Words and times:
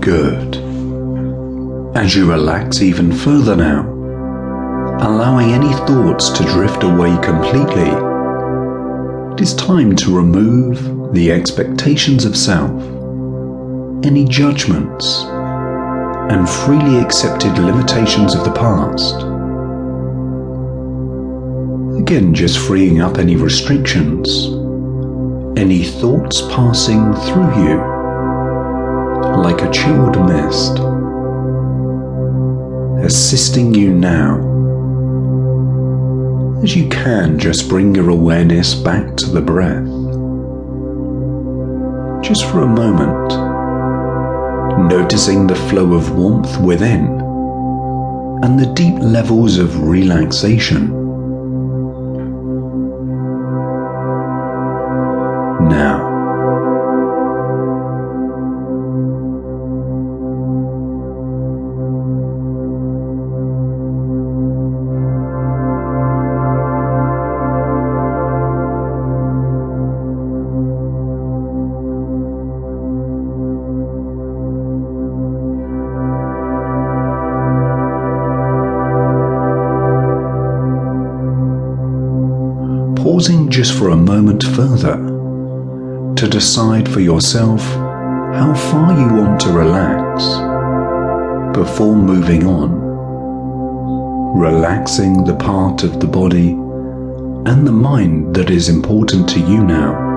Good. 0.00 0.56
As 1.96 2.14
you 2.14 2.30
relax 2.30 2.80
even 2.80 3.12
further 3.12 3.56
now, 3.56 3.82
allowing 5.00 5.50
any 5.50 5.72
thoughts 5.72 6.30
to 6.30 6.44
drift 6.44 6.84
away 6.84 7.18
completely, 7.20 7.90
it 9.32 9.40
is 9.40 9.54
time 9.54 9.96
to 9.96 10.16
remove 10.16 11.12
the 11.12 11.32
expectations 11.32 12.24
of 12.24 12.36
self, 12.36 12.70
any 14.04 14.24
judgments, 14.24 15.24
and 16.30 16.48
freely 16.48 16.98
accepted 16.98 17.58
limitations 17.58 18.36
of 18.36 18.44
the 18.44 18.52
past. 18.52 19.16
Again, 22.00 22.32
just 22.32 22.58
freeing 22.58 23.00
up 23.00 23.18
any 23.18 23.34
restrictions, 23.34 24.28
any 25.58 25.82
thoughts 25.82 26.42
passing 26.42 27.12
through 27.14 27.64
you 27.64 27.87
like 29.42 29.62
a 29.62 29.70
chilled 29.70 30.18
mist, 30.26 30.78
assisting 33.04 33.74
you 33.74 33.92
now. 33.94 34.36
As 36.62 36.74
you 36.74 36.88
can, 36.88 37.38
just 37.38 37.68
bring 37.68 37.94
your 37.94 38.10
awareness 38.10 38.74
back 38.74 39.16
to 39.18 39.26
the 39.26 39.40
breath. 39.40 39.86
Just 42.22 42.44
for 42.50 42.62
a 42.62 42.66
moment, 42.66 43.28
noticing 44.90 45.46
the 45.46 45.54
flow 45.54 45.94
of 45.94 46.16
warmth 46.16 46.60
within 46.60 47.06
and 48.42 48.58
the 48.58 48.72
deep 48.74 48.94
levels 49.00 49.58
of 49.58 49.82
relaxation. 49.82 50.88
Now, 55.68 56.07
pausing 83.18 83.50
just 83.50 83.76
for 83.76 83.88
a 83.88 83.96
moment 83.96 84.44
further 84.44 84.94
to 86.14 86.28
decide 86.28 86.88
for 86.88 87.00
yourself 87.00 87.60
how 88.32 88.54
far 88.70 88.92
you 88.92 89.08
want 89.08 89.40
to 89.40 89.50
relax 89.50 90.22
before 91.52 91.96
moving 91.96 92.46
on. 92.46 92.70
Relaxing 94.38 95.24
the 95.24 95.34
part 95.34 95.82
of 95.82 95.98
the 95.98 96.06
body 96.06 96.50
and 97.50 97.66
the 97.66 97.72
mind 97.72 98.36
that 98.36 98.50
is 98.50 98.68
important 98.68 99.28
to 99.30 99.40
you 99.40 99.64
now. 99.64 100.07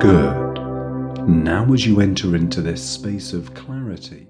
Good. 0.00 1.28
Now, 1.28 1.70
as 1.74 1.84
you 1.84 2.00
enter 2.00 2.34
into 2.34 2.62
this 2.62 2.82
space 2.82 3.34
of 3.34 3.52
clarity, 3.52 4.28